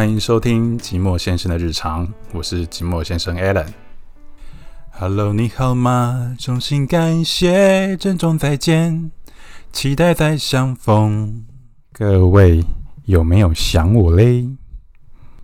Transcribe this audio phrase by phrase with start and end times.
[0.00, 3.66] 欢迎收听寂寞先生的日常，我是寂寞先生 Alan。
[4.92, 6.34] Hello，你好吗？
[6.38, 9.10] 衷心感谢，郑重再见，
[9.70, 11.44] 期待再相逢。
[11.92, 12.64] 各位
[13.04, 14.48] 有没有想我嘞？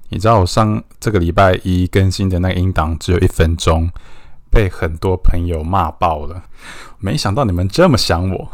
[0.08, 3.90] 你知道我上这个礼拜一更新的那个音档只有一分钟，
[4.50, 6.44] 被很多朋友骂爆了。
[6.98, 8.50] 没想到你们这么想我。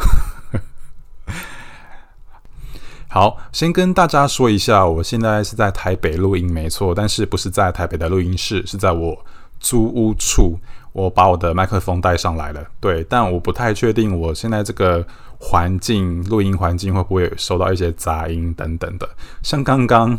[3.12, 9.15] 好，先跟大家说一下，我现在是在台北录音，没错，但是不是在台北的录音室，是在我
[9.61, 10.59] 租屋处。
[10.95, 15.07] 我把我的麦克风带上来了，对，但我不太确定我现在这个
[15.38, 19.07] 环境录音环境会不会收到一些杂音等等的。
[19.43, 20.19] 像刚刚，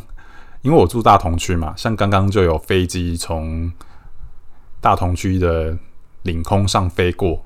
[0.61, 3.72] 因为我住大同区嘛，像刚刚就有飞机从
[4.80, 5.75] 大同区的
[6.22, 7.44] 领空上飞过。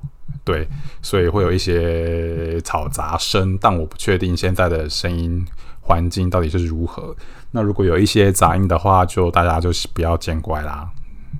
[0.48, 0.66] 对，
[1.02, 5.45] 所以会有一些嘈杂声，但我不确定现在的声音
[5.81, 7.14] 环境到底是如何。
[7.52, 10.89] 那如果有一些杂音的话，就大家就不要见怪啦。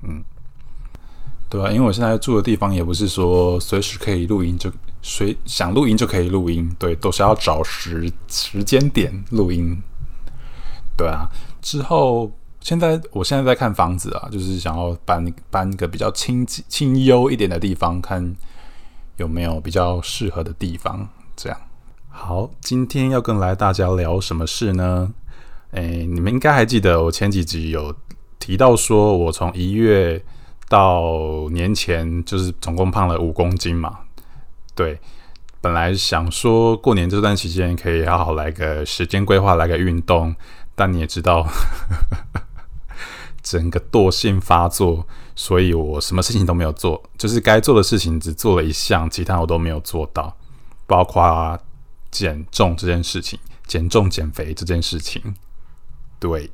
[0.02, 0.22] 嗯，
[1.48, 6.70] 对啊，因为我现在住的地方也不是说随时可以录音，就随想录音就可以录音。
[6.78, 9.74] 对，都是要找时时间点录音。
[10.98, 11.26] 对啊，
[11.62, 18.36] 之后现在我现在在看房子啊，就是想要搬搬一个比较清清幽一点的地方看。
[19.18, 21.06] 有没有比较适合的地方？
[21.36, 21.60] 这样
[22.08, 25.12] 好，今天要跟来大家聊什么事呢？
[25.72, 27.94] 诶，你们应该还记得我前几集有
[28.38, 30.24] 提到说，我从一月
[30.68, 33.98] 到年前，就是总共胖了五公斤嘛。
[34.74, 34.98] 对，
[35.60, 40.34] 本来想说过年这段期间可以好好来个时间规划，来个运动，
[40.74, 41.46] 但你也知道。
[43.40, 45.06] 整个惰性发作，
[45.38, 50.36] 所以我什么事情都没有做，就是该做的事情只做了一项，其他我都没有做到，
[50.84, 51.56] 包括
[52.10, 55.36] 减重这件事情，减重减肥这件事情。
[56.18, 56.50] 对，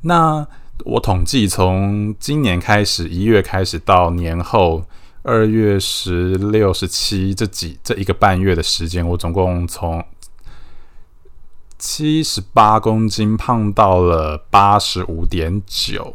[0.00, 0.44] 那
[0.84, 4.84] 我统计从今年开始一月开始到年后
[5.22, 10.04] 二月十六、十七这几这一个半月的时间，我总共从。
[11.78, 16.14] 七十八公斤胖到了八十五点九，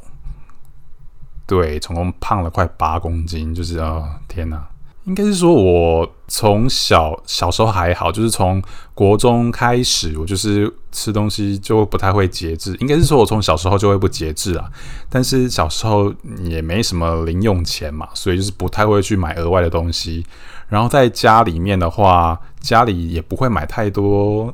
[1.48, 4.68] 对，总共胖了快八公斤，就是哦，天哪！
[5.06, 8.62] 应该是说，我从小小时候还好，就是从
[8.94, 12.76] 国中开始，我就是吃东西就不太会节制。
[12.82, 14.70] 应该是说我从小时候就会不节制啊，
[15.10, 16.14] 但是小时候
[16.44, 20.26] 也没什么零用钱嘛，所以就是不太会去买额外的东西。
[20.68, 24.54] 然后在家里面的话，家里也不会买太多。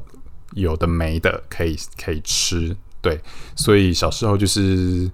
[0.56, 3.20] 有的没的可以可以吃，对，
[3.56, 5.10] 所以小时候就是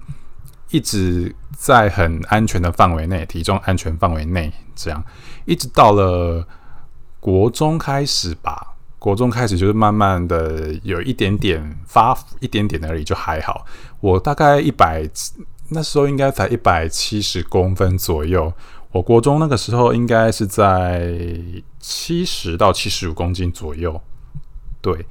[0.69, 5.03] 一直在很安全的范围内，体重安全范围内，这样
[5.43, 6.47] 一直到了
[7.19, 13.65] 国中开始吧，国中开始就是慢慢的有一点点发一点点而已，就还好。
[13.99, 15.05] 我大概一百
[15.67, 18.53] 那时候应该才一百七十公分左右，
[18.93, 21.13] 我国中那个时候应该是在
[21.79, 24.01] 七十到七十五公斤左右，
[24.81, 25.05] 对。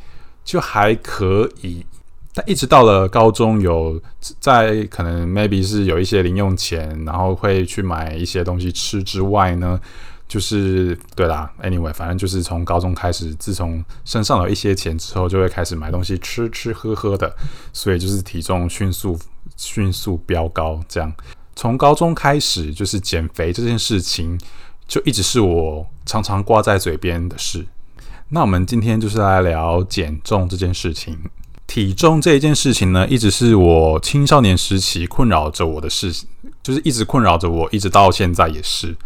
[0.44, 1.84] 就还可以，
[2.38, 4.00] 但一直到了高中，有
[4.38, 9.80] 在可能 maybe 是有一些零用钱，然后会去买一些东西吃之外呢，
[10.28, 17.34] 就是对啦，anyway，反正就是从高中开始，自从身上有一些钱之后，就会开始买东西吃吃喝喝的，
[17.72, 19.18] 所以就是体重迅速
[19.56, 20.80] 迅速飙高。
[20.88, 21.12] 这样
[21.56, 24.38] 从高中开始，就是减肥这件事情，
[24.86, 27.66] 就一直是我常常挂在嘴边的事。
[28.28, 31.18] 那我们今天就是来聊减重这件事情。
[31.68, 36.26] 体重这一件事情呢，一直是我青少年时期困扰着我的事情，
[36.62, 38.96] 就是一直困扰着我，一直到现在也是。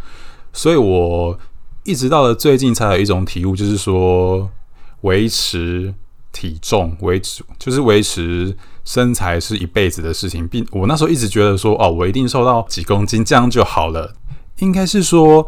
[0.53, 1.37] 所以我
[1.83, 4.49] 一直到了最近才有一种体悟，就是说
[5.01, 5.93] 维持
[6.31, 14.15] 体重、维持就是维持身材是一辈子的事情，并我那时候一直觉得说，哦，我一定瘦到几公斤这样就好了，
[14.61, 15.47] 应该是说。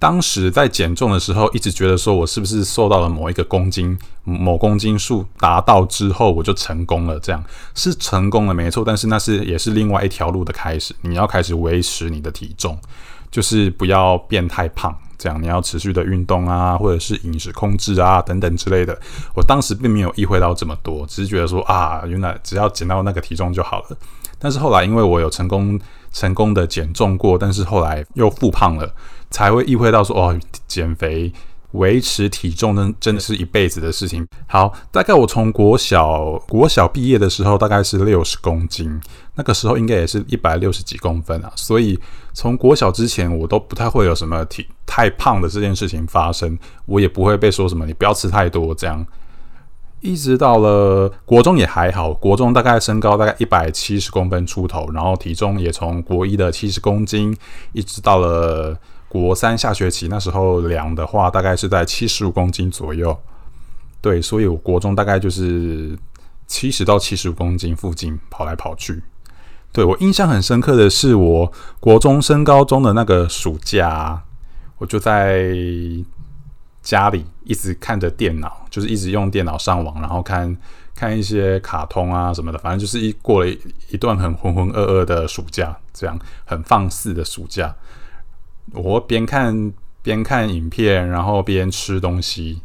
[0.00, 7.20] 当时在减重的时候，一直觉得说我是不是瘦到了某一个公斤、某公斤数达到之后，我就成功了？
[7.20, 7.44] 这样
[7.74, 8.82] 是成功了，没错。
[8.82, 10.96] 但是那是也是另外一条路的开始。
[11.02, 12.78] 你要开始维持你的体重，
[13.30, 14.96] 就是不要变太胖。
[15.18, 18.98] 这样你要持续的运动啊，或者是饮食控制啊等等之类的。
[19.34, 23.96] 我当时并没有意会到这么多，只是觉得说啊，原来只要减到那个体重就好了。
[24.38, 25.78] 但是后来因为我有成功
[26.10, 28.90] 成功的减重过，但是后来又复胖了。
[29.30, 31.32] 才会意会到说哦，减肥
[31.72, 34.26] 维持体重真真的是一辈子的事情。
[34.46, 39.00] 好，大概我从国小国小毕业的时候，大概是六十公斤，
[39.36, 41.52] 那个时候应该也是一百六十几公分啊。
[41.54, 41.98] 所以
[42.32, 49.06] 从国小之前，我都不太会有什么体太胖的这件事情发生，我也不会被说什么你不要吃太多这样。
[50.00, 57.36] 一直到了国中也还好，国中大概身高大概一百七十公分出头，然后体重也从国一的七十公斤，
[57.74, 58.76] 一直到了
[59.10, 63.18] 国三下学期，那时候量的话大概是在七十五公斤左右。
[64.00, 65.98] 对，所以我国中大概就是
[66.46, 69.02] 七十到七十五公斤附近跑来跑去。
[69.72, 74.22] 对我印象很深刻的是，我国中升高中的那个暑假，
[74.78, 75.52] 我就在
[76.80, 80.56] 家里一直看着电脑，就是一直用电脑上网，然后看
[80.94, 83.50] 看一些卡通啊什么的，反正就是一过了
[83.90, 87.74] 一段很浑浑噩噩的暑假，这样很放肆的暑假。
[88.72, 89.72] 我边看
[90.02, 92.60] 边看影片，然后边吃东西。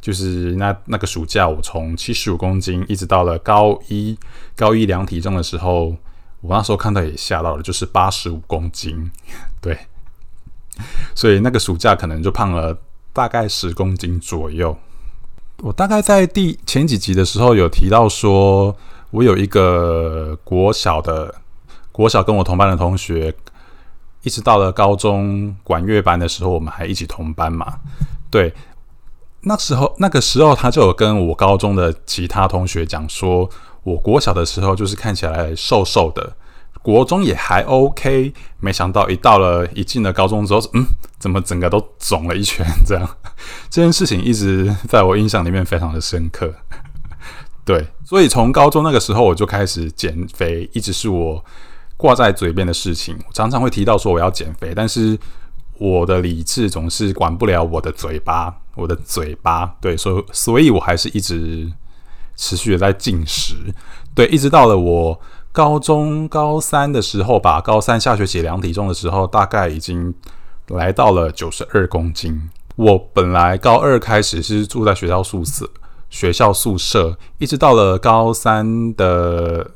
[0.00, 4.18] 就是那那个暑假，我从七十五公斤一直到了高一，
[4.56, 5.96] 高一量体重的时候，
[6.40, 9.08] 我那时候看到也吓到了，就是八十五公斤，
[9.62, 9.78] 对，
[11.14, 12.76] 所以那个暑假可能就胖了
[13.12, 14.76] 大概十公斤左右。
[15.58, 18.76] 我大概在第前几集的时候有提到说，
[19.12, 21.32] 我有一个国小的
[21.92, 23.32] 国小跟我同班的同学，
[24.22, 27.80] 一直到了高中管乐班的时候，我们还一起同班嘛，
[28.30, 28.52] 对。
[29.44, 33.50] 那时候，那个时候，他就有跟我高中的其他同学讲说，
[33.82, 36.36] 我国小的时候就是看起来瘦瘦的，
[36.80, 38.32] 国中也还 OK。
[38.60, 40.84] 没想到一到了一进了高中之后，嗯，
[41.18, 42.64] 怎么整个都肿了一圈？
[42.86, 43.16] 这样
[43.68, 46.54] 这件事情一直在我印象里面非常的深刻。
[47.64, 51.44] 对，所以从高中那个时候我就开始减肥，一直是我
[52.02, 53.16] 挂在嘴边的事情。
[53.32, 55.16] 常常会提到说我要减肥，但是。
[55.78, 61.72] 我的理智总是管不了我的嘴巴，我的嘴巴对，所以所以我还是一直
[62.36, 63.56] 持续的在进食，
[64.14, 65.20] 对，一直到了我
[65.50, 70.14] 高中高三的时候吧，高三下学期量体重的时候，大概已经
[70.68, 72.48] 来到了九十二公斤。
[72.76, 75.68] 我本来高二开始是住在学校宿舍，
[76.10, 79.68] 学校宿舍，一直到了高三的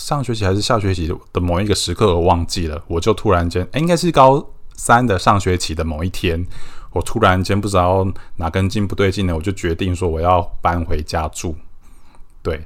[0.00, 4.44] 上学期还是下学期的某一个时刻，我忘记了，我就突然间，应该是高。
[4.74, 6.46] 三的上学期的某一天，
[6.92, 8.06] 我突然间不知道
[8.36, 11.54] 哪根筋不对劲了，我就决定说我要搬回家住。
[12.40, 12.64] 对，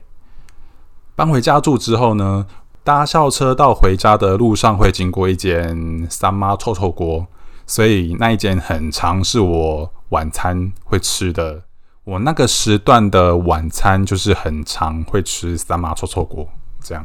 [1.17, 2.47] 搬回家住之后呢，
[2.85, 7.27] 搭校车到回家的路上会经过一间三妈臭臭锅，
[7.67, 11.65] 所以那一间很长是我晚餐会吃的。
[12.05, 16.49] 我那个时段的晚餐就是很长会吃三妈臭臭锅，
[16.85, 17.05] 这样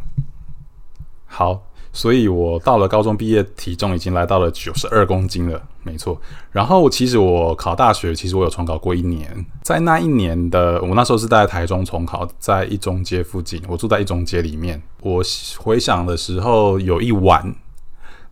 [1.26, 1.64] 好。
[1.92, 6.22] 所以我到了高中毕业，体重已经来到了九十二公斤了，没错。
[6.52, 14.80] 然后其实我考大学，其实我有重考过一年，在那一年的我那时候是在台中重考，在一中街附近，我住在一中街里面。
[15.02, 15.24] 我
[15.58, 17.56] 回想的时候，有一晚，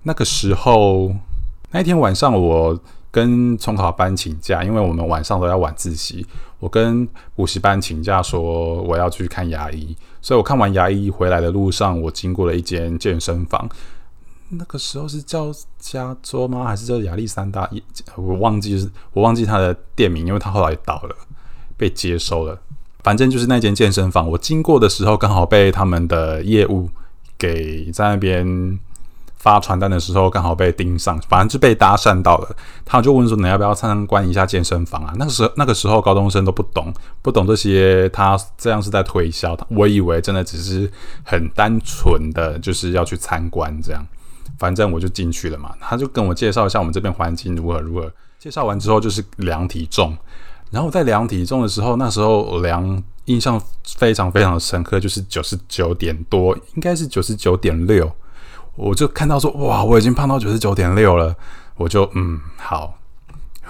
[0.03, 1.11] 那个时候
[1.71, 2.79] 那一天晚上，我
[3.17, 6.23] 跟重考班请假，因为我们晚上都要晚自习。
[6.59, 13.67] 我跟补习班请假说我要去看牙医，所以我看完牙医回来的路上，我经过了一间健身房。
[14.49, 16.63] 那个时候是叫加州吗？
[16.63, 17.67] 还是叫亚历山大？
[18.15, 21.15] 我忘记，我忘记他的店名，因为他后来倒了，
[21.75, 22.61] 被接收了。
[23.01, 26.87] 反正就是那间健身房，我经过的时候刚好被他们的业务
[27.35, 28.79] 给在那边。
[29.37, 32.55] 发传单的时候刚好被盯上，反正就被搭讪到了。
[32.83, 38.09] 他就问说：“你要不要参观一下健身房啊？”那个时候，那个时候高中生都不懂，不懂这些。
[38.09, 40.91] 他这样是在推销，我以为真的只是
[41.23, 44.05] 很单纯的就是要去参观这样。
[44.57, 45.71] 反正我就进去了嘛。
[45.79, 48.11] 他就跟我介绍一下我们这边环境如何如何。
[48.39, 50.15] 介绍完之后就是量体重，
[50.71, 53.61] 然后在量体重的时候，那时候量印象
[53.97, 58.11] 非常非常深刻，就是九十九点多，应该是九十九点六。
[58.77, 61.35] 我就看到说，哇，我已经胖到九十九点六了，
[61.75, 62.93] 我就嗯好，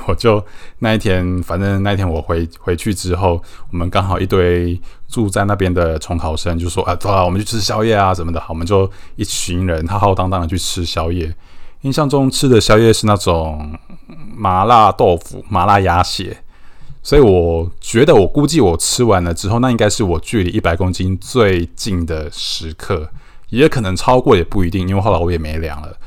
[0.06, 0.46] 我就
[0.80, 11.34] 那一天，反正那一天我回回去之后，我们刚好一堆住在那边的重考生就说啊，走啊，我们去吃宵夜啊什么的，好，我们就一群人浩浩荡荡的去吃宵夜。
[11.82, 13.74] 印象中吃的宵夜是那种
[14.36, 16.44] 麻辣豆腐、麻辣鸭血，
[17.02, 23.10] 所以我觉得我估计我吃完了之后，那应该是我距离一百公斤最近的时刻。
[23.50, 25.98] 也可能超过，也不一定，因为后来我也没量了。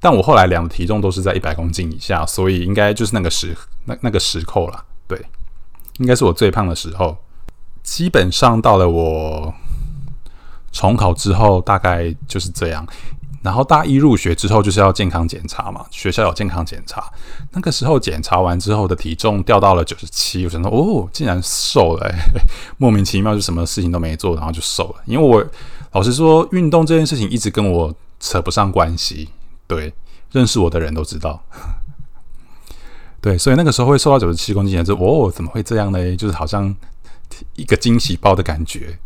[0.00, 4.84] 但我后来量的体重都是在一百公斤以下，所以应该就是那个时那那个时扣了。
[5.08, 5.20] 对，
[5.98, 7.16] 应该是我最胖的时候。
[7.82, 9.52] 基本上到了我
[10.70, 12.86] 重考之后，大概就是这样。
[13.42, 17.10] 然后大一入学之后就是要健康检查嘛，学校有健康检查。
[17.52, 22.14] 那个时候检查完之后的体重掉到了九十七，我想说哦，竟然瘦了，
[22.78, 25.44] 莫名其妙就什么事情都没做，然后就瘦了，因为我。
[25.92, 29.28] 老实说，运动这件事情一直跟我扯不上关系。
[29.66, 29.92] 对，
[30.32, 31.42] 认识我的人都知道。
[33.20, 36.16] 对，所以那个时候会瘦到九十七公斤，就哦，怎么会这样呢？
[36.16, 36.74] 就是好像
[37.54, 38.98] 一个惊喜包的感觉。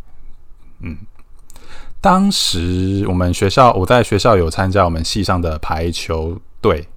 [0.81, 0.97] 嗯，
[1.99, 6.87] 当时我们学校，我在学校有参加我们系上的排球队。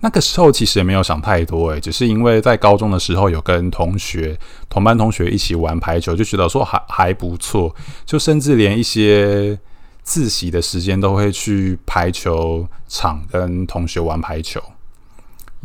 [0.00, 4.38] 那个时候其实也没有想太多，诶，只是因为在高中的时候有跟同学、
[4.68, 7.74] 同班同学一起玩排球，就觉得说还还不错，
[8.06, 9.58] 就甚至连一些
[10.02, 14.62] 自习的时间都会去排球场跟同学玩排球，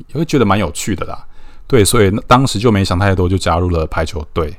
[0.07, 1.25] 也会觉得蛮有趣的啦。
[1.67, 4.51] 对，所以当时就没想太多，就加入了排球队。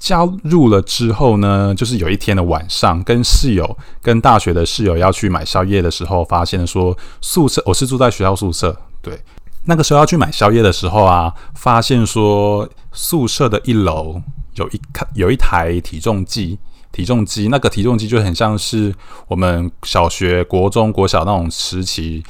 [0.00, 9.20] 加入了之后呢，就是有一天的晚上，跟室友、跟大学的室友要去买宵夜的时候，发现说宿舍我是住在学校宿舍，对，
[9.66, 14.20] 那个时候要去买宵夜的时候啊，发现说宿舍的一楼
[14.54, 16.58] 有一台有一台体重计，
[16.90, 18.94] 体重机那个体重机就很像是
[19.28, 22.24] 我们小学、国中、国小那种时期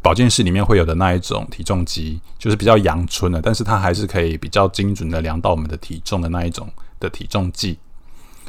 [0.00, 6.66] 保健室里面会有的那一种体重机，就是比较阳春的，但是它还是可以比较精准的量到我们的体重的那一种。
[7.00, 7.78] 的体重计，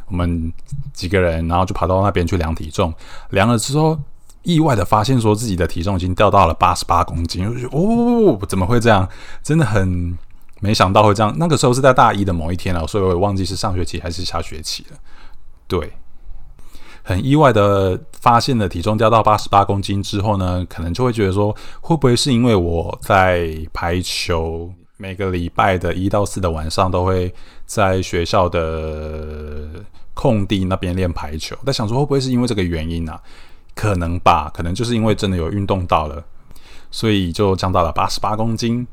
[0.07, 0.53] 我们
[0.93, 2.93] 几个人，然后就跑到那边去量体重，
[3.29, 3.97] 量了之后，
[4.43, 9.07] 意外的发现说自己的体重已经掉到了八十八公斤，哦，怎么会这样？
[9.41, 10.17] 真的很
[10.59, 11.33] 没想到会这样。
[11.37, 14.97] 那个时候是在大一的某一天了，所以我也忘记是上学期还是下学期了。
[15.67, 15.93] 对，
[17.03, 24.73] 很意外的发现了体重掉到八十八公斤之后呢，可能就会觉得说，会不会是因为我在排球？
[25.01, 27.33] 每个礼拜的一到四的晚上，都会
[27.65, 29.67] 在学校的
[30.13, 31.57] 空地那边练排球。
[31.65, 33.19] 在想说，会不会是因为这个原因呢？
[33.73, 36.23] 可能吧，可能就是因为真的有运动到了，
[36.91, 38.85] 所以就降到了八十八公斤。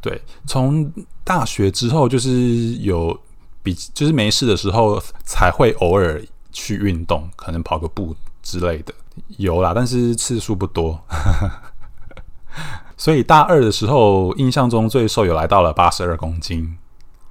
[0.00, 0.90] 对，从
[1.22, 3.20] 大学之后，就是有
[3.62, 8.94] 比就是没事的时候才会偶尔去运动，可能跑个步之类的，
[9.36, 10.98] 有啦，但是次数不多。
[12.96, 16.78] 所以大二的时候，印象中最瘦有来到了八十二公斤。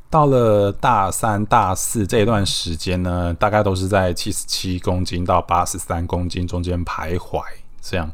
[0.08, 7.42] 到了大三、大四这一段时间呢，大概都是在七十七公斤到八十三公斤中间徘徊。
[7.82, 8.10] 这样，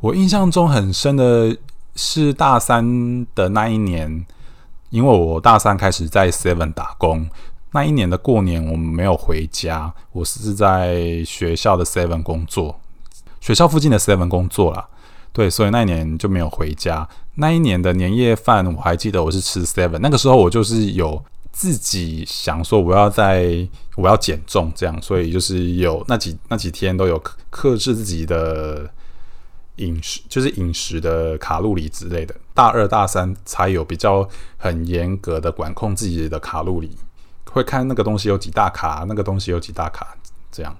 [0.00, 1.56] 我印象中很深的
[1.94, 4.26] 是大三的那一年，
[4.90, 7.30] 因为我大三开始在 Seven 打工，
[7.70, 12.80] 那一年的过年我们没有回家，我是在学校的 Seven 工作，
[13.40, 14.88] 学校附近的 Seven 工作啦。
[15.36, 17.06] 对，所以那一年就没有回家。
[17.34, 19.98] 那一年的年夜饭，我还记得我是吃 seven。
[19.98, 28.90] 那个时候我就是有自己想说，我要在我要减重这样，所以就是有那几那几天都有克制自己的
[29.74, 32.34] 饮食，就是饮食的卡路里之类的。
[32.54, 34.26] 大二大三才有比较
[34.56, 36.96] 很严格的管控自己的卡路里，
[37.52, 40.16] 会看那个东西有几大卡，那个东西有几大卡
[40.50, 40.74] 这样。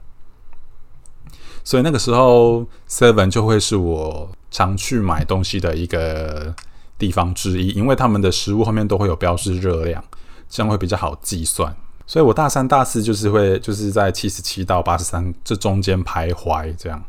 [1.67, 6.55] 所以那个时候，Seven 就会是我常去买东西的一个
[6.97, 10.05] 地方之一，因为他们的食物后面都会有标示热量，
[10.49, 11.75] 这样会比较好计算。
[12.07, 17.03] 所以我大三、大四就是会就是在七十七到八十三这中间徘徊，这样。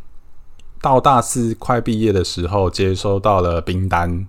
[0.82, 4.26] 到大四快毕业的时候，接收到了冰单。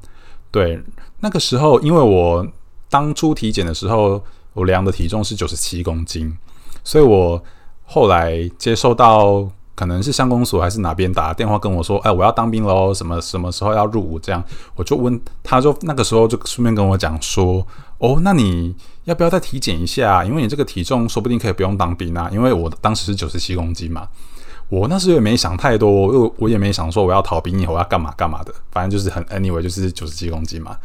[0.51, 0.79] 对，
[1.21, 2.47] 那个时候因为我
[2.91, 6.37] 当初体检的时候，我量的体重是九十七公斤，
[6.85, 7.43] 所以我
[7.87, 9.51] 后来接收到。
[9.79, 14.19] 可能是乡公所还是哪边打电话跟我说，哎，我要当兵喽，什么什么时候要入伍？
[14.19, 14.43] 这样，
[14.75, 17.65] 我就问，他就那个时候就顺便跟我讲说，
[17.99, 20.25] 哦，那你要不要再体检一下？
[20.25, 22.29] 因为你这个体重说不定可以不用当兵啊。
[22.33, 24.09] 因为我当时是九十七公斤嘛，
[24.69, 30.77] 我那时候也没想太多，又我也没想说我要逃兵以后要干嘛干嘛的，反正就是很 anyway，就是九十七公斤嘛。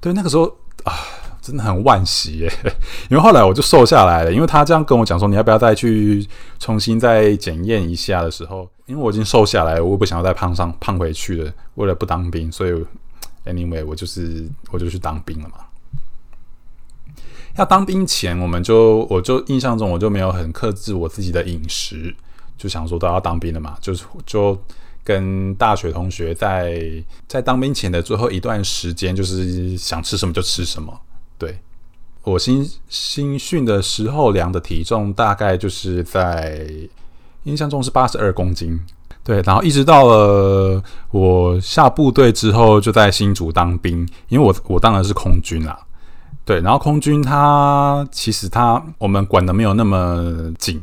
[0.00, 0.44] 对，那个时候
[0.84, 0.94] 啊。
[1.40, 2.52] 真的很惋惜耶，
[3.08, 4.32] 因为后来我就瘦下来了。
[4.32, 6.26] 因为他这样跟我讲说，你要不要再去
[6.58, 11.52] 重新再检验一下的时候，因为我已经瘦下来，我不想要再胖上胖回去了。
[11.76, 12.72] 为了不当兵，所以
[13.46, 15.54] anyway 我就是我就去当兵了嘛。
[17.56, 22.14] 要当兵前，我们就我就印象中我就没有很克制我自己的饮食，
[22.56, 24.56] 就想说都要当兵了嘛，就是就
[25.02, 26.80] 跟大学同学在
[27.26, 31.00] 在当兵前的最后一段时间，就是想吃什么就吃什么。
[31.38, 31.60] 对，
[32.24, 36.68] 我新新训的时候量的体重大概就是在
[37.44, 38.78] 印象中是八十二公斤。
[39.22, 45.78] 对，然后一直到了我下部队之后，就在新竹当兵，因为我我当然是空军啦。
[46.46, 50.80] 对，然后空军他其实他我们管的没有那么紧。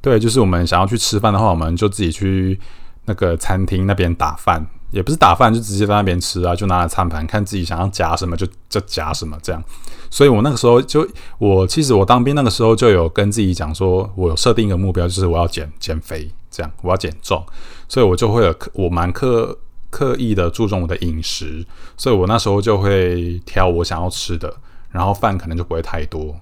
[0.00, 2.60] 对，就是我们想要去吃饭的话，我们就自己去
[3.06, 4.64] 那个餐厅那边打饭。
[4.94, 9.62] 也不是打饭，就直接在那边吃啊，就拿着餐盘看自己想要夹什么就就夹什么这样。
[10.08, 11.06] 所以我那个时候就
[11.38, 17.44] 我其实我当兵那个时候就有跟自己讲说，我有设定一个目标，就是我要减减肥，这样我要减重，
[17.88, 19.58] 所以我就会有我蛮刻
[19.90, 24.56] 刻意的注重我的饮食，所以我那时候就会挑我想要吃的，
[24.90, 26.36] 然后饭可能就不会太多，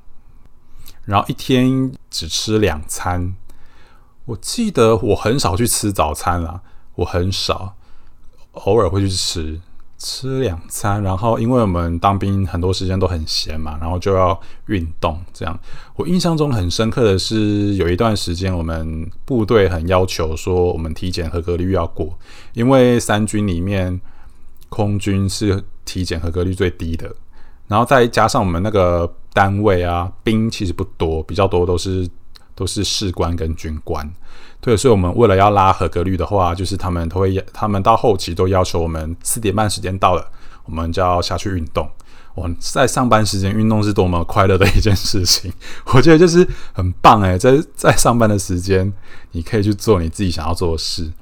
[1.06, 3.34] 然后一天只吃两餐。
[4.26, 6.60] 我记得我很少去吃早餐啦，
[6.94, 7.74] 我很少，
[8.52, 9.60] 偶尔会去吃。
[10.04, 15.16] 吃两餐，然后因为我们当兵很多时间都很闲嘛，然后就要运动。
[15.32, 15.56] 这样，
[15.94, 22.18] 我印象中很深刻的是，有一段时间我们部队很要求说，我们体检合格率要过，
[22.52, 24.00] 因为三军里面
[24.68, 27.14] 空军是体检合格率最低的，
[27.68, 32.08] 然后再加上我们那个单位啊，兵其实不多，比较多都是
[32.54, 34.08] 都是士官跟军官。
[34.60, 40.24] 对，所以我们为了要拉合格率的话，就是他们都会，他们到后期都要求我们四点半时间到了，
[40.64, 41.88] 我们就要下去运动。
[42.34, 45.52] 我们在上班时间运动是多么快乐的一件事情，
[45.86, 48.90] 我觉得就是很棒诶，在在上班的时间，
[49.32, 51.12] 你可以去做你自己想要做的事，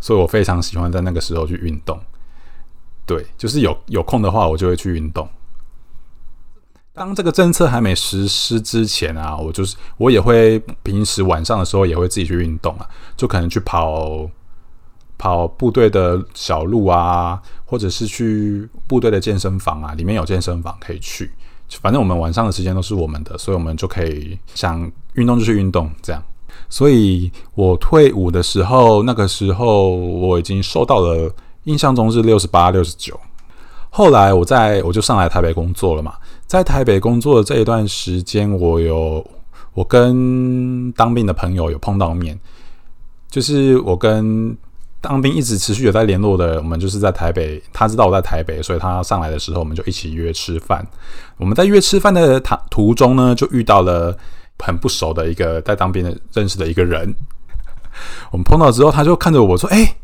[0.00, 2.00] 所以我非常喜欢在那个时候去运动。
[3.06, 5.28] 对，就是有有空的话，我就会去运动。
[6.98, 12.86] 当这个政策还没实施之前啊，我就是我也会平时晚上的时候也会自己去运动啊，
[13.16, 14.28] 就可能去跑
[15.16, 21.30] 跑部队的小路啊，或者是去部队的健身房啊，里面有健身房可以去。
[21.80, 26.22] 反正我们晚上的时间都是我们的，所以我们就可以想运动就去运动这样。
[26.68, 31.30] 所以我退伍的时候，那个时候我已经瘦到了，
[31.64, 33.18] 印象中是六十八、六十九。
[33.90, 36.14] 后来我在我就上来台北工作了嘛。
[36.48, 39.24] 在台北工作的这一段时间，我有
[39.74, 42.40] 我跟当兵的朋友有碰到面，
[43.28, 44.56] 就是我跟
[45.02, 50.82] 当兵一直持续有在联络的，我们就是在台北，他知道我在台北，所以他上来的时候，我们就一起约吃饭。
[51.36, 54.16] 我们在约吃饭的途途中呢，就遇到了
[54.58, 57.14] 很不熟的一个在当兵的认识的一个人。
[58.32, 59.96] 我们碰到之后，他就看着我说：“哎。”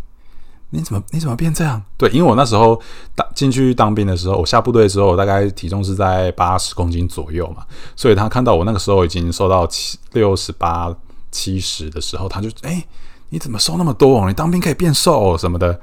[0.74, 1.80] 你怎么你怎么变这样？
[1.96, 2.80] 对，因为我那时候
[3.14, 7.62] 当进去当兵的时候，我下部队的时候，我，大概体重是在八十公斤左右嘛，
[7.94, 10.92] 所以他看到我那个时候已经瘦到七六十八
[11.30, 12.84] 七十的时候，他就哎，
[13.28, 14.26] 你怎么瘦那么多哦？
[14.26, 15.78] 你当兵可以变瘦什么的？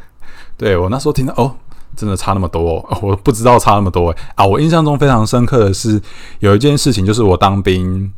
[0.58, 1.56] 对我那时候听到哦，
[1.96, 4.46] 真的差那么多哦，我不知道差那么多啊！
[4.46, 6.02] 我印象中非常深刻的是
[6.40, 8.12] 有一件事情，就是我当兵，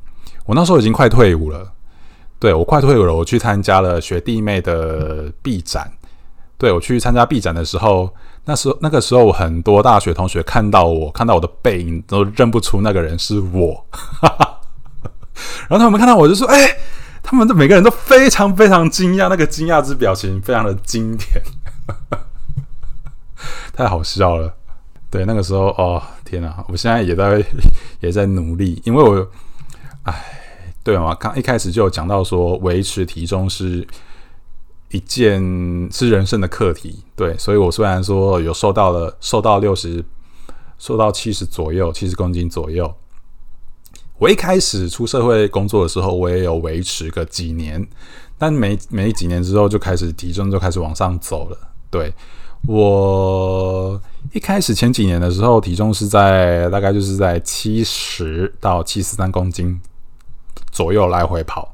[0.45, 1.71] 我那时候已经快退伍了，
[2.39, 5.91] 对我快退伍了，我去参加了学弟妹的臂展。
[6.63, 8.09] 对我去参加 B 展的时候，
[8.45, 13.85] 那时候那个时候，很多大学同学看到我，看到我的背影，都认不出那个人是我。
[15.67, 16.77] 然后他们看到我就说：“哎，
[17.21, 21.27] 他们的每个人都非常非常惊讶，那个惊讶之表情非常的经典，
[23.75, 24.55] 太好笑了。”
[25.11, 26.63] 对，那个时候，哦，天哪！
[26.69, 27.45] 我现在也在
[27.99, 29.27] 也在努力，因为我，
[30.03, 30.13] 哎，
[30.81, 33.85] 对嘛，刚一开始就有讲到说，维持体重是。
[34.93, 35.41] 一件
[35.91, 40.05] 是人生的课题，对，所以我虽然说有瘦到了，瘦到六十，
[40.77, 42.93] 瘦到七十左右，七十公斤左右。
[44.19, 47.85] 我一开始出社会工作的时候，我也有维持个几年，
[48.37, 51.57] 但没没几年之后就开始体重就开始往上走了。
[51.89, 52.13] 对
[52.67, 53.99] 我
[54.31, 59.81] 一开始前几年的时候，体重是在大概就是在七十到七十三公斤
[60.71, 61.72] 左右来回跑。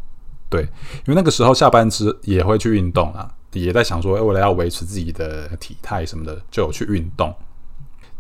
[0.50, 7.34] 对，因为那个时候下班之也会去运动啊，也在想说，为了要维持自己的体态什么的，就有去运动。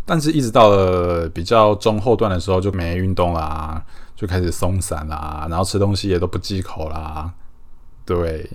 [0.05, 3.83] 但是，一直到了比较中后段的时候，就没运动啦，
[4.15, 7.31] 就开始松散啦，然后吃东西也都不忌口啦。
[8.05, 8.49] 对，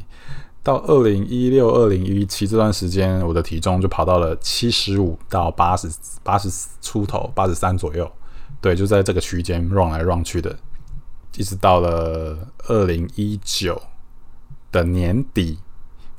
[0.65, 5.89] 到二零一六、二零一七这段时间，我的体重就跑到了七十五到八十
[6.25, 6.49] 八十
[6.81, 8.11] 出头，八十三左右。
[8.61, 10.57] 对，就在这个区间 run 来 run 去的。
[11.37, 12.37] 一直到了
[12.69, 13.81] 二零一九
[14.71, 15.59] 的年底，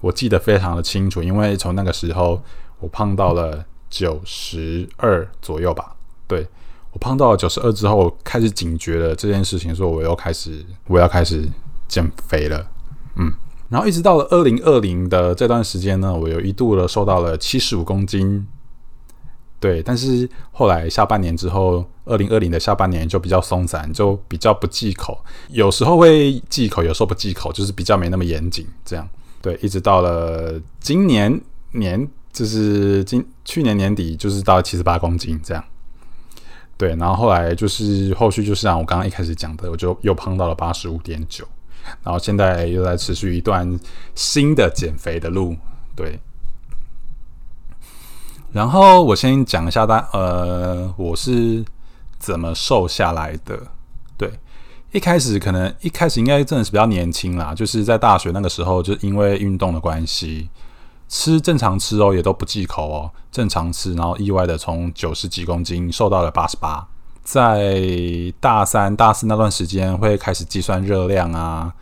[0.01, 2.41] 我记得非常的清楚，因为从那个时候
[2.79, 5.95] 我胖到了九十二左右吧。
[6.27, 6.47] 对
[6.91, 11.47] 我胖到了九十二之后，我开始警觉了这件事情，说我又开始我要开始
[11.87, 12.67] 减肥了。
[13.15, 13.31] 嗯，
[13.69, 18.47] 然后一直到了二零二零的这段时间呢，我有一度的瘦到了七十五公斤。
[19.59, 25.17] 对，但是后来下半年之后，二零二零的下半年就比较松散，就比较不忌口，
[25.49, 28.67] 有时候会忌口，有时候不忌口，就是比较没那么严谨。
[28.83, 29.09] 这样，
[29.41, 31.41] 对，一直到了今年
[31.71, 35.63] 年，就是今去年年底，就是到七十八公斤这样。
[36.77, 41.47] 对，然后后来就是后续就是像我刚刚一开始讲的，我就又胖到了八十五点九，
[42.03, 43.79] 然后现在又在持续一段
[44.13, 45.55] 新的减肥的路，
[45.95, 46.19] 对。
[48.55, 51.61] 然后我先讲一下，大呃，我是
[52.17, 53.59] 怎么瘦下来的。
[54.17, 54.31] 对，
[54.93, 60.47] 一开始可能一开始应该真的是比较年轻啦，就是在大学那个时候，就因为运动的关系，
[61.09, 66.87] 吃正常吃哦，也都不忌口哦，正常吃，然后意外的从九十几公斤瘦到了八十八，
[67.23, 67.83] 在
[68.39, 71.73] 大三、大四那段时间会开始计算热量啊，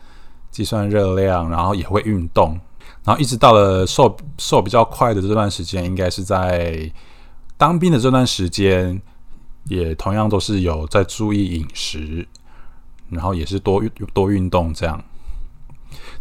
[0.49, 2.59] 计算热量，然后也会运动，
[3.03, 6.91] 然后一直到了瘦瘦比较快的这段时间，应该是在
[7.57, 9.01] 当兵的这段时间，
[9.65, 12.27] 也同样都是有在注意饮食，
[13.09, 15.03] 然后也是多运多运动这样。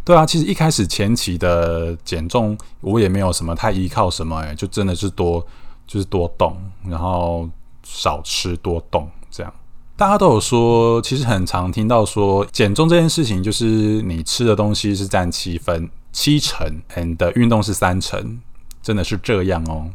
[0.03, 5.45] 对啊，其实一开始前期的减重，我也没有什么太依靠什么，哎，就真的是多
[5.87, 6.55] 就是多动，
[6.87, 7.49] 然后。
[7.85, 9.53] 少吃多动，这样
[9.97, 18.39] 大家都有说，其实很常听到说减重这件事情，就是你吃的东西是占七分七成，and 运动是三成，
[18.81, 19.91] 真的是这样哦。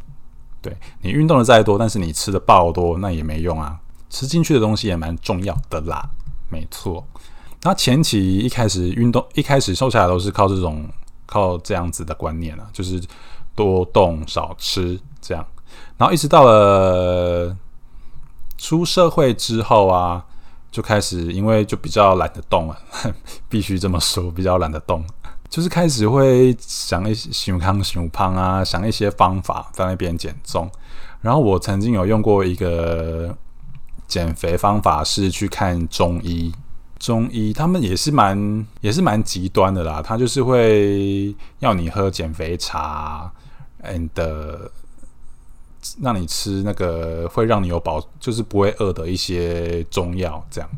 [0.61, 3.79] 对你运动的再多，但是你吃的爆多，那也没用啊。
[4.11, 6.07] 吃进去的东西也蛮重要的啦，
[6.51, 7.07] 没错。
[7.63, 10.87] 那前期一开始运动，一开始瘦下来都是靠这种
[11.25, 13.01] 靠这样子的观念啊，就是
[13.55, 15.43] 多动少吃这样，
[15.97, 17.57] 然后一直到了。
[18.61, 20.25] 出社会之后啊，
[20.69, 22.77] 就开始因为就比较懒得动了，
[23.47, 25.01] 必须这么说，比较懒得动，
[25.49, 30.69] 就是开始会想一些想康想胖啊，想一些方法在那边减重。
[31.21, 33.35] 然后我曾经有用过一个
[34.07, 36.53] 减肥方法，是去看中医。
[36.99, 43.31] 中医他们也是蛮也是蛮极端的啦，他就是会要你喝减肥茶
[43.83, 44.09] ，and
[46.01, 50.69] 让你吃那个会让你有饱，就是不会饿的一些中药，这样。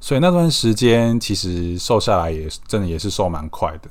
[0.00, 3.88] 所以那段时间其实瘦下来也真的也是瘦蛮快的。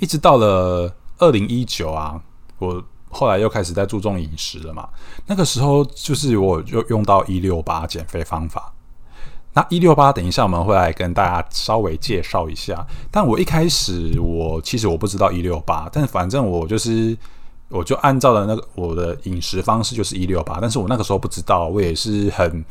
[0.00, 2.20] 一直到了二零一九啊，
[2.58, 4.88] 我后来又开始在注重饮食了嘛。
[5.26, 8.72] 那个时候就是我又用到一六八减肥方法。
[9.52, 12.86] 那一六八，等一下我们会来跟大家稍微介绍一下。
[13.10, 17.16] 但我一开始我其实我不知道一六八，但反正我就是。
[17.70, 22.64] 我就按照了那个我的饮食方式就是一六八，但是我那个时候不知道，我也是很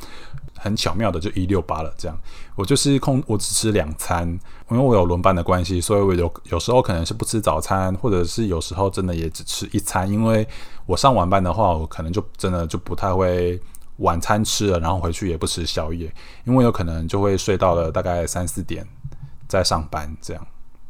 [0.63, 1.93] 很巧妙的就一六八了。
[1.97, 2.17] 这样，
[2.55, 4.27] 我就是空，我只吃两餐，
[4.71, 10.09] 因为我有轮班的关系，所以我有有时候可能是不吃早餐，或者是有时候真的也只吃一餐。
[10.09, 10.47] 因为
[10.85, 13.59] 我上晚班的话，我可能就真的就不太会
[13.97, 16.11] 晚餐吃了，然后回去也不吃宵夜，
[16.45, 18.87] 因为有可能就会睡到了大概三四点
[19.47, 20.47] 再上班这样，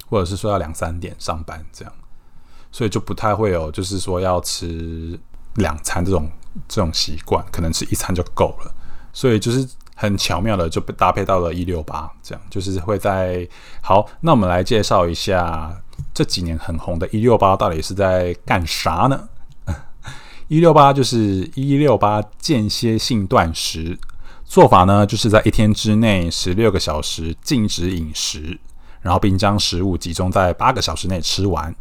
[0.07, 1.93] 或者是睡到两三点上班这样。
[2.71, 5.19] 所以就不太会有，就是说要吃
[5.55, 6.27] 两餐这种
[6.67, 8.73] 这种习惯，可能吃一餐就够了。
[9.13, 13.47] 所以就是很巧妙的就被搭配到了一六八，这样就是会在
[13.81, 14.05] 好。
[14.19, 15.71] 那我们来介绍一下
[16.13, 19.29] 这几年很红的一六八到底是在干啥呢？
[20.49, 23.97] 一六八就是一六八间歇性断食
[24.43, 28.59] 做法呢，就是在一天之内十六个小时禁止饮食，
[29.01, 31.73] 然后并将食物集中在八个小时内吃完。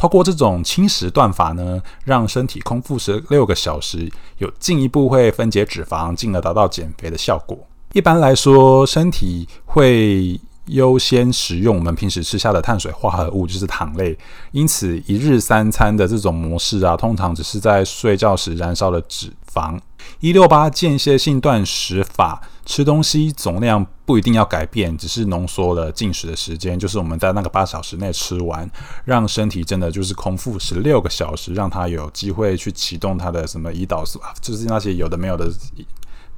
[0.00, 7.58] 透过这种轻食断法呢，让身体空腹十六个小时，有进一步会分解脂肪，进而达到减肥的效果。
[7.92, 14.16] 一般来说，身体会优先食用我们平时吃下的碳水化合物，就是糖类。
[14.52, 19.78] 因此，一日三餐的这种模式啊，通常只是在睡觉时燃烧了脂肪。
[20.20, 22.42] 一六八间歇性断食法。
[22.66, 28.70] 吃东西总量不一定要改变，只是浓缩了进食的时间，就是我们在那个八小时内吃完，
[29.04, 35.50] 让身体真的就是空腹十六个小时，让它有机会去启动它的什么胰岛素啊，就是那些有的没有的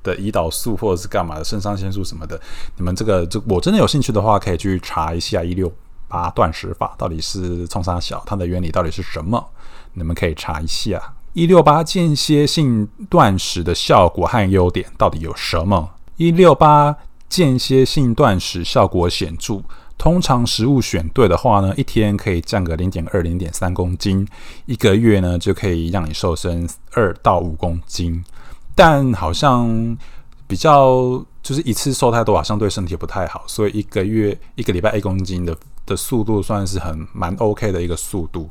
[0.03, 2.41] 的胰岛素或者是干嘛的肾上腺素什么的。
[2.79, 5.71] 你们这个这我真的有兴趣的话，可以去查一下一六
[6.09, 9.51] 八断食法到底是冲啥小，它的原理到底是什么？
[9.93, 15.91] 你们可以查一下一六八间歇性断食的效果和优点到底有什么。
[16.17, 16.95] 一六八
[17.27, 19.63] 间歇性断食效果显著，
[19.97, 24.29] 通常食物选对的话呢，一天可以降个零点二、零点三公斤，
[24.67, 28.23] 一个月呢就可以让你瘦身二到五公斤。
[28.75, 29.97] 但好像
[30.47, 38.51] 比较就是一次瘦太多，好像对身体不太好，所以一个月一个礼拜一公斤的的速度算是很蛮 OK 的一个速度，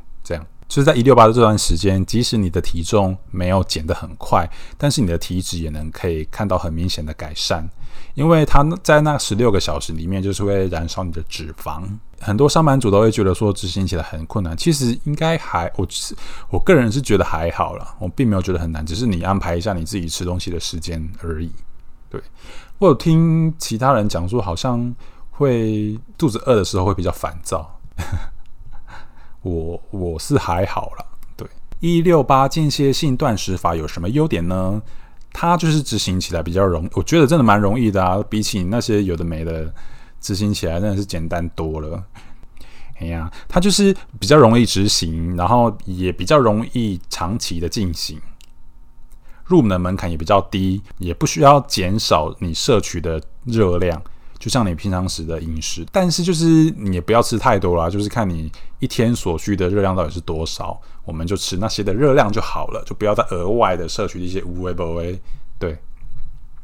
[0.72, 7.70] 就是在一六八的这段时间，即使你的体重没有减得很快，但是你的体脂也能可以看到很明显的改善，
[8.14, 11.84] 因为它在那十六个小时里面就是会燃烧你的脂肪。
[12.22, 15.86] 很多上班族都会觉得说执行起来很困难，其实应该还我
[16.50, 21.52] 我个人是觉得还好了，我并没有觉得很难，只是你安排一下你自己吃东西的时间而已。
[22.10, 22.22] 对
[22.78, 24.96] 我有听其他人讲说，好像
[25.32, 27.78] 会肚子饿的时候会比较烦躁。
[29.42, 31.48] 我我是还好了，对
[31.80, 34.82] 一六八间歇性断食法有什么优点呢？
[35.34, 39.74] 它就是执行起来比较容，我觉得真的蛮容易的啊，比起那些有的没的，
[40.20, 42.04] 执行起来真的是简单多了。
[43.00, 48.20] 哎呀，它就是比较容易执行，然后也比较容易长期的进行。
[49.46, 54.02] 入门门槛也比较低，也不需要减少你摄取的热量，
[54.42, 55.86] 就像你平常时的饮食。
[55.92, 65.22] 但是就是你也不要吃太多啦，就是看你一天所需的热量到底是多少，我们就吃那些的热量就好了，就不要再额外的摄取一些无微不为。
[65.60, 65.78] 对，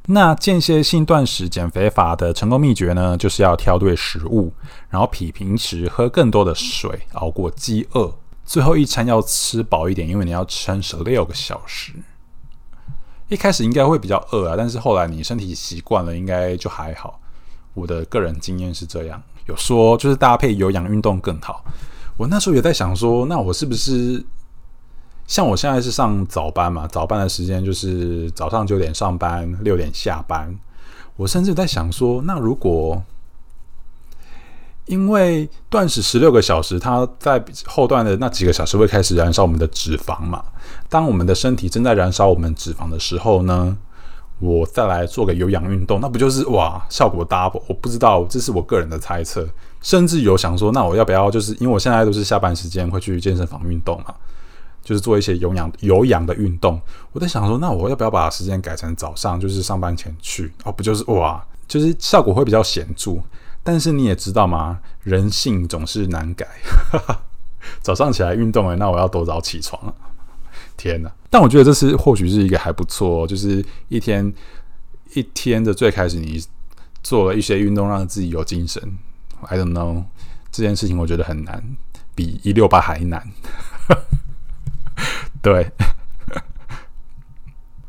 [0.08, 4.52] 那间歇性断食减肥法的成功秘诀呢，就是要挑对食物，
[4.90, 8.12] 然后比平时喝更多的水，熬过饥饿。
[8.44, 11.92] 最后一餐要吃饱一点，因为你要撑十六个小时。
[13.28, 17.20] 一开始应该会比较饿啊，但是后来你身体习惯了，应该就还好。
[17.78, 21.64] 我的个人经验是这样，有说就是搭配有氧运动更好。
[22.18, 24.26] 我那时候也在想说，那我是不是
[25.28, 26.88] 像我现在是上早班嘛？
[26.88, 30.52] 早班的时间就是早上九点上班，六点下班。
[31.16, 33.00] 我甚至在想说，那如果
[34.88, 40.44] 因为断食十六个小时，它在后段的那几个小时会开始燃烧我们的脂肪嘛？
[40.90, 43.78] 当我们的身体正在燃烧我们脂肪的时候呢，
[44.40, 47.62] 我再来做个有氧运动，那不就是哇效果 double？
[47.68, 49.48] 我不知道，这是我个人的猜测。
[49.82, 54.14] 甚至有想说，那我要不要就是因为我现在都是下班时间会去健身房运动嘛，
[54.84, 56.82] 就是做一些有氧有氧的运动。
[57.14, 60.52] 我在想说，那我要不要把时间改成早上，就是上班前去？
[60.64, 63.14] 哦，不就是哇，就是效果会比较显著。
[63.64, 64.80] 但是你也知道吗？
[65.04, 66.48] 人性总是难改。
[67.82, 69.94] 早上起来运动诶，那我要多早起床？
[70.78, 71.12] 天呐！
[71.30, 74.32] 但我觉得这是或许是一个还不错，就是一天
[75.14, 76.42] 一天的最开始，你
[77.04, 78.82] 做了一些运动，让自己有精神。
[79.42, 80.06] I don't know
[80.52, 81.62] 这件事情，我觉得很难，
[82.16, 83.28] 比一六八还难。
[85.42, 85.72] 对，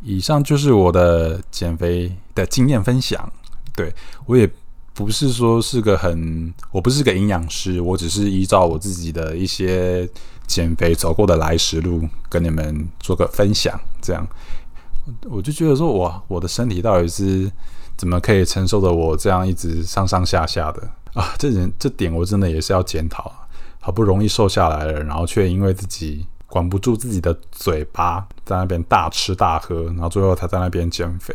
[0.02, 3.32] 以上就是我的减肥的经验分享。
[3.76, 3.94] 对
[4.26, 4.50] 我也。
[5.04, 10.08] 不是说是个很，我不是个营养师，我只是依照我自己的一些
[10.46, 13.78] 减肥走过的来时路，跟你们做个分享。
[14.02, 14.26] 这样，
[15.30, 17.50] 我就觉得说，哇，我的身体到底是
[17.96, 20.82] 怎么可以承受的我这样一直上上下下的
[21.14, 21.34] 啊？
[21.38, 23.32] 这人这点我真的也是要检讨。
[23.80, 31.34] 好不容易瘦下来了，然后却因为自己管不住自己的嘴巴，在那边大吃大喝，然后最后他在那边减肥，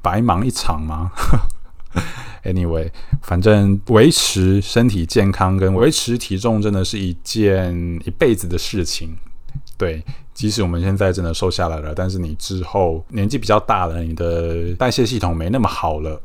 [0.00, 1.10] 白忙一场吗
[2.44, 2.90] ？Anyway，
[3.22, 7.74] 反正维持身体健康跟维持体重真的是一件
[8.04, 9.16] 一辈子的事情。
[9.76, 10.02] 对，
[10.32, 16.20] 即使我们现在真的瘦下来了，但是你之后年纪比较大了，你的代谢系统没那么好了，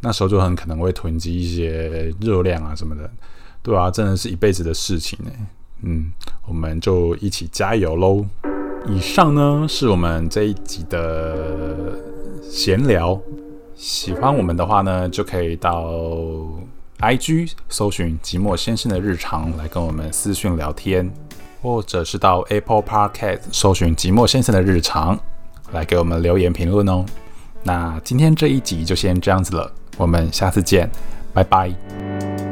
[0.00, 3.10] 那时候就很可能会囤积一些热量啊什么的，
[3.62, 5.30] 对啊，真的是一辈子的事情呢。
[5.82, 6.12] 嗯，
[6.46, 8.24] 我们就一起加油喽！
[8.88, 11.98] 以上呢是我们这一集的
[12.42, 13.20] 闲聊。
[13.76, 15.92] 喜欢我们的话呢，就可以到
[16.98, 21.12] I G 搜寻“寂寞先生的日常”来跟我们私讯聊天，
[21.60, 25.18] 或者是到 Apple Podcast 搜寻“寂寞先生的日常”
[25.72, 27.04] 来给我们留言评论哦。
[27.62, 30.88] 那今天这一集就先这样子了，我们下次见，
[31.34, 32.45] 拜拜。